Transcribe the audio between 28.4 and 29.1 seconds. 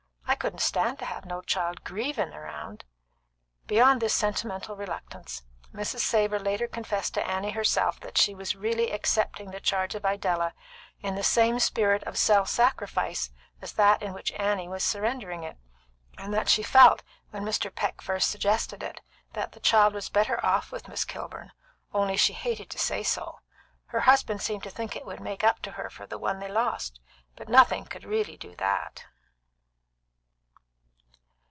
that.